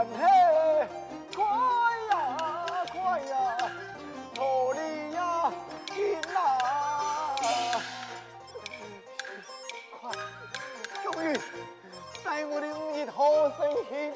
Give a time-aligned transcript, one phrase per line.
[0.00, 0.14] 关系，
[1.36, 1.44] 快
[2.08, 2.14] 呀
[2.90, 3.70] 快呀，
[4.34, 5.52] 努力呀
[5.88, 7.36] 紧啊！
[10.00, 10.10] 快，
[11.02, 11.38] 终于
[12.24, 14.10] 在我的五日好生去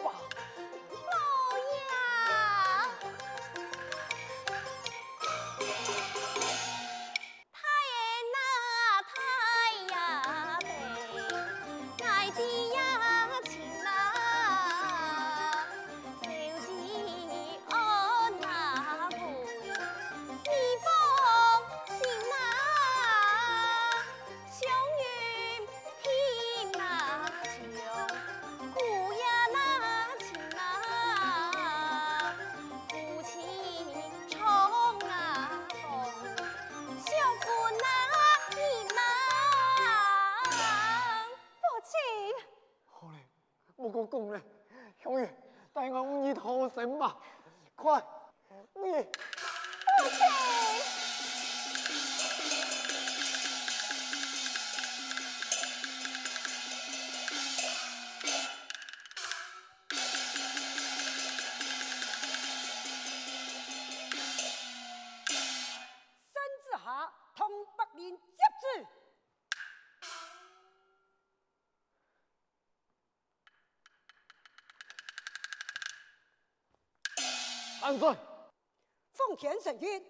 [77.98, 80.02] 奉天承运，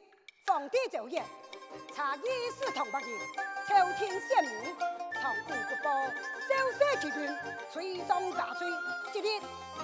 [0.47, 1.25] 皇帝诏言：
[1.95, 2.21] 查议
[2.59, 3.11] 是同北人，
[3.69, 4.75] 朝廷显明，
[5.21, 5.89] 从五不报，
[6.49, 7.29] 周社其军，
[7.71, 8.67] 随上大罪，
[9.13, 9.27] 今日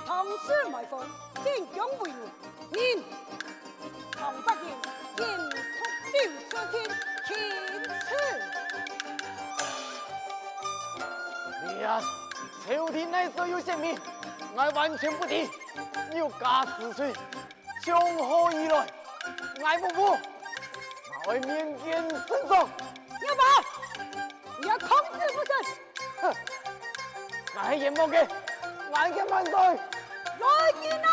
[0.07, 1.03] 同时埋伏，
[1.45, 2.29] 进攻为奴。
[2.73, 3.05] 命
[4.13, 4.65] 同北人
[5.19, 5.25] 引
[5.77, 5.81] 突
[6.11, 6.15] 进
[6.49, 6.75] 出京，
[7.27, 7.29] 钦
[8.01, 8.09] 此。
[11.67, 12.01] 你呀，
[12.67, 13.99] 朝廷内所有显明，
[14.55, 15.51] 我完全不敌，
[16.15, 17.13] 有假死罪。
[17.83, 18.87] 从何而来？
[19.65, 20.19] 爱不服，
[21.25, 22.69] 我会面见圣上。
[23.21, 23.43] 要把，
[24.61, 25.55] 你要控制不成？
[26.21, 26.35] 哼，
[27.59, 28.27] 爱也莫给，
[28.93, 29.53] 爱给万岁。
[29.53, 30.47] 来
[30.83, 31.09] 人啊！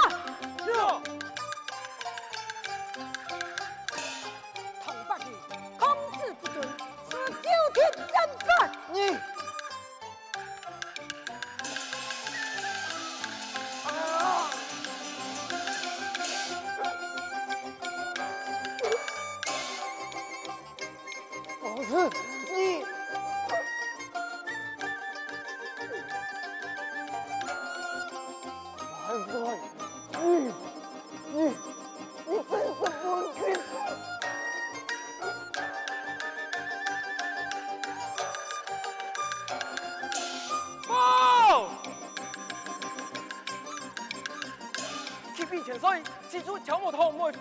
[46.57, 47.31] 此处乔木堂为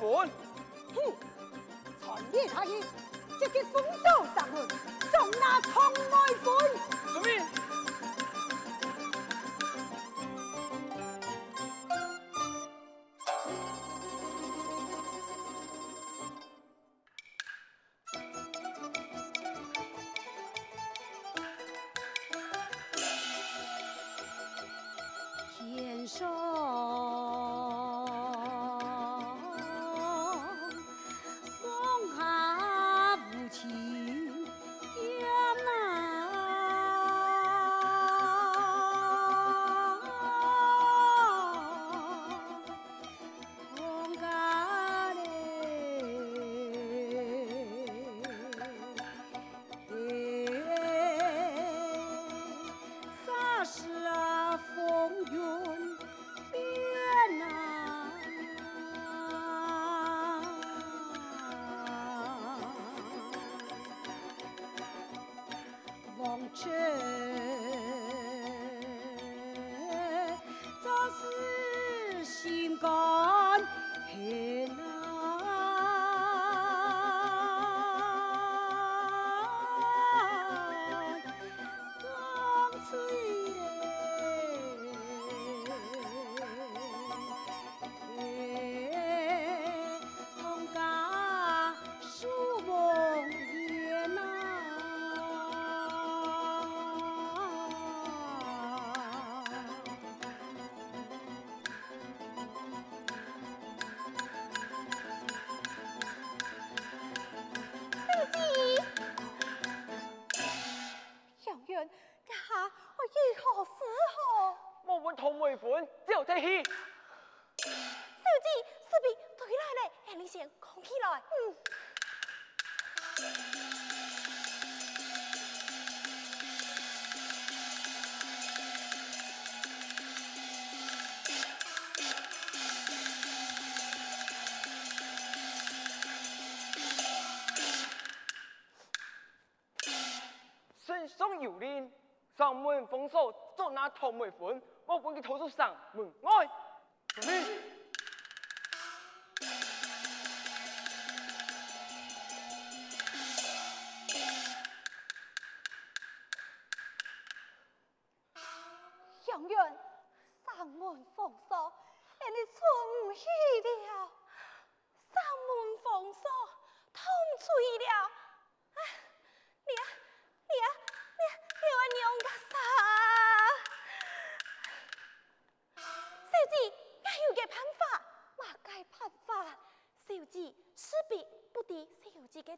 [141.07, 141.91] 上有令，
[142.37, 146.49] 上门封锁，捉拿唐梅粉，我本佢投诉上门外。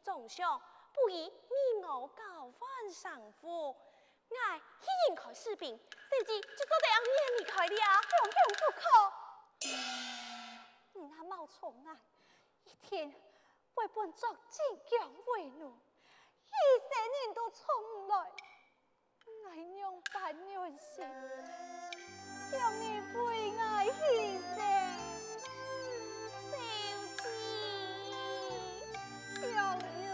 [0.09, 0.59] 小姐嘅重伤，
[0.91, 3.75] 不宜你我交换上夫。
[4.29, 8.81] 我一应开士兵，甚至就做得要免离开了，永远不可。
[10.93, 11.95] 你那冒充啊，
[12.63, 13.13] 一天
[13.75, 15.79] 为本作晋江为奴。
[16.49, 16.53] 一
[16.89, 16.91] 生
[17.25, 18.31] 人都从来
[19.47, 21.05] 爱娘伴娘心，
[22.49, 24.57] 想你为爱牺牲，
[29.49, 30.08] 姐，杨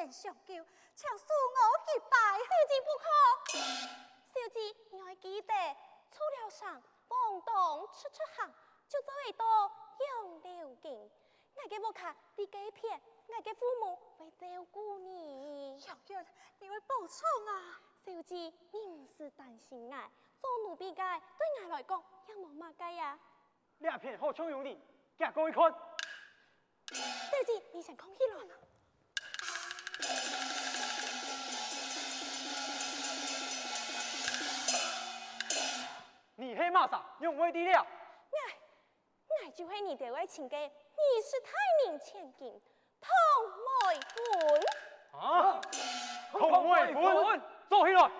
[0.00, 0.54] 日杀身相救，
[0.94, 1.26] 请恕
[1.56, 2.16] 我一拜。
[2.38, 3.04] 小姐不可，
[4.24, 4.56] 小姐
[4.90, 5.52] 你要记得，
[6.10, 8.50] 出了山，往东出出行，
[8.88, 11.10] 就走一道杨柳径。
[11.54, 15.78] 我嘅屋卡你几片，我嘅父母会照顾你。
[15.80, 16.26] 杨元，
[16.60, 17.80] 你会保重啊！
[18.06, 18.34] 小姐，
[18.72, 23.18] 你唔是担心我，做奴婢嘅对我来讲也冇乜计呀。
[23.80, 24.80] 两片好枪用的，
[25.18, 25.62] 夹过一看。
[26.90, 28.69] 小姐，你想空起来。
[36.40, 37.86] 你黑马上用为敌了。
[38.30, 38.38] 我，
[39.28, 40.70] 我就系你对我亲家，你
[41.22, 41.52] 是太
[41.84, 42.58] 明千金，
[42.98, 43.10] 唐
[43.92, 45.20] 梅粉。
[45.20, 45.60] 啊！
[46.32, 48.10] 唐梅粉，坐起来。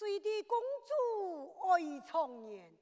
[0.00, 2.72] 随地公主爱长年，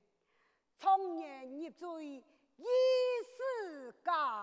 [0.79, 2.65] 长年入赘一
[3.27, 4.41] 世干。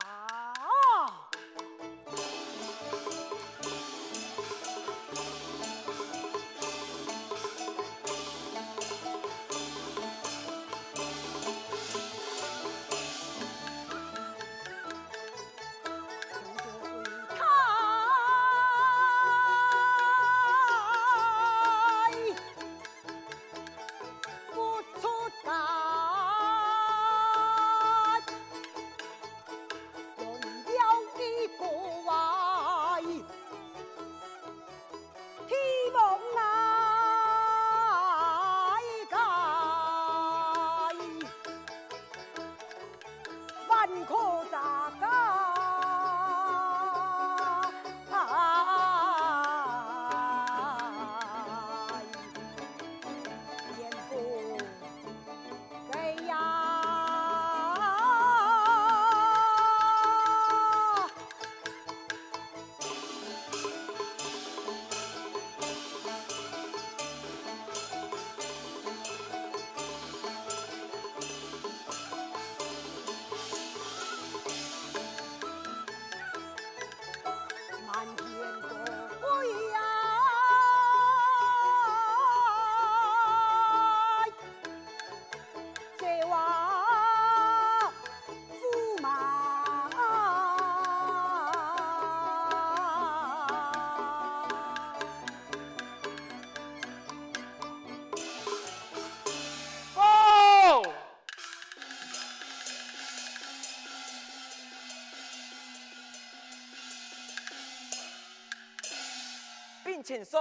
[110.06, 110.40] 千岁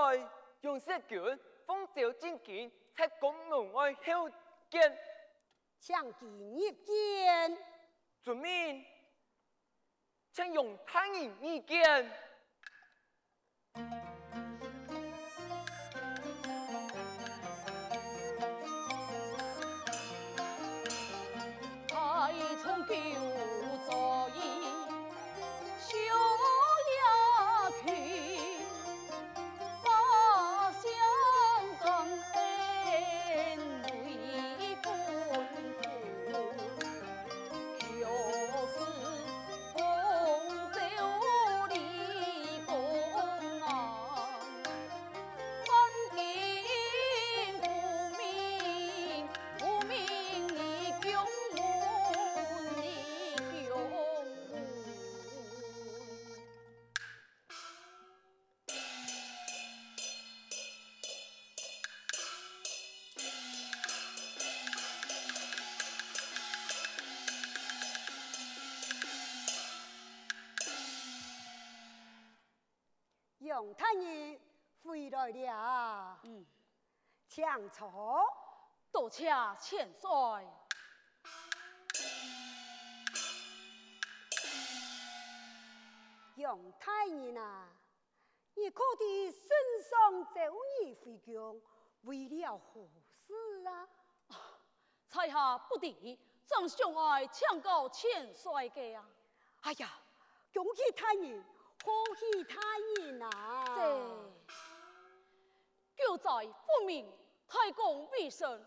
[0.61, 4.29] 用石卷封诏进京，在宫门外候
[4.69, 4.99] 见，
[5.81, 7.59] 抢吉入见。
[8.21, 8.85] 遵命，
[10.33, 12.13] 请用太人意见。
[73.55, 74.41] 杨太爷
[74.83, 76.45] 回来了，嗯，
[77.29, 78.27] 请坐，
[78.91, 80.11] 多谢千岁。
[86.35, 87.69] 杨太爷呐，
[88.57, 89.49] 你可的身
[89.89, 90.41] 上走
[90.83, 91.63] 你回宫，
[92.03, 92.81] 为了何
[93.29, 93.89] 事啊？
[95.09, 99.09] 在下不敌，正想爱请告千岁家啊！
[99.61, 99.89] 哎呀，
[100.53, 101.41] 恭喜太爷！
[101.85, 102.59] 恭喜太
[103.03, 103.65] 爷啊！
[105.95, 107.07] 这就在复命
[107.47, 108.65] 太公必胜，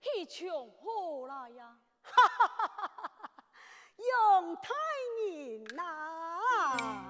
[0.00, 1.78] 喜庆何来呀？
[2.02, 3.30] 哈哈哈哈哈！
[3.96, 4.74] 用太
[5.30, 7.05] 爷呐！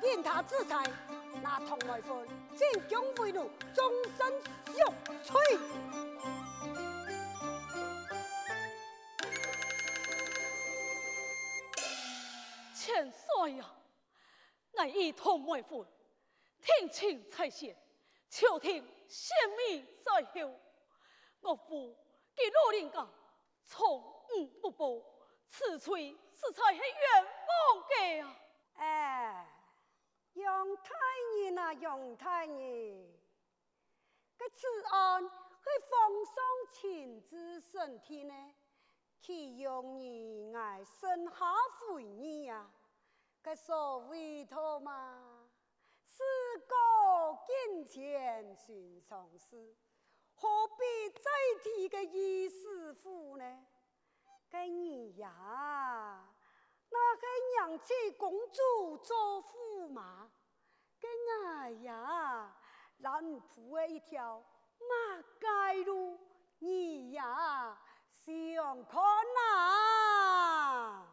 [0.00, 0.84] 怎么令他制裁？
[1.42, 5.58] 那同为分，进京为奴，终身受罪。
[12.74, 13.64] 千岁呀，
[14.72, 15.84] 我一同为分，
[16.60, 17.74] 听请差遣，
[18.30, 20.54] 朝廷献命在后，
[21.40, 21.96] 我父
[22.36, 23.06] 给老人家
[23.64, 23.98] 从
[24.30, 25.04] 无不报，
[25.50, 28.36] 此罪是在是冤枉的啊！
[28.76, 29.57] 哎。
[30.38, 30.94] 杨太
[31.36, 33.04] 爷啊，杨太爷，
[34.36, 35.30] 这此案是
[35.90, 36.34] 皇上
[36.72, 38.54] 亲自审听呢，
[39.20, 41.34] 岂容你爱生下
[41.80, 42.70] 悔意呀？
[43.42, 45.48] 这所谓的嘛，
[46.04, 46.22] 事
[46.68, 49.74] 过境迁寻常事，
[50.34, 51.30] 何必再
[51.64, 53.66] 提个御史府呢？
[54.48, 56.32] 这你呀。
[56.90, 60.27] 那个娘亲公主做驸马，
[61.00, 61.10] 跟
[61.46, 62.52] 哎呀，
[62.98, 64.42] 蓝铺的一条
[64.80, 66.18] 马街路，
[66.58, 67.78] 你呀
[68.24, 69.00] 想看
[69.36, 71.06] 哪？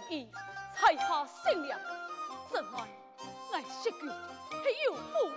[0.00, 0.32] 个心意，
[0.74, 1.78] 才下心良，
[2.50, 2.88] 怎奈
[3.52, 5.30] 爱惜君，系有妇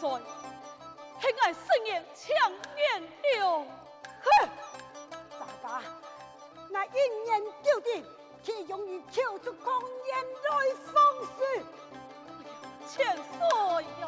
[0.00, 0.18] 帅，
[1.20, 3.02] 偏爱圣人强颜
[3.38, 3.66] 了。
[4.22, 4.48] 呵，
[5.38, 5.68] 咋个？
[6.70, 8.02] 那一年九定，
[8.42, 10.94] 岂容易跳出光言来放
[11.36, 11.38] 肆？
[12.88, 14.06] 欠岁哟、